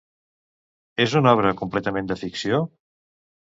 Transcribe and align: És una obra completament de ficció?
És 1.05 1.13
una 1.19 1.35
obra 1.37 1.53
completament 1.61 2.11
de 2.15 2.19
ficció? 2.25 2.65